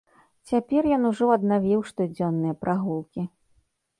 Цяпер 0.51 0.87
ён 0.95 1.03
ужо 1.09 1.27
аднавіў 1.35 1.83
штодзённыя 1.91 2.53
прагулкі. 2.65 3.21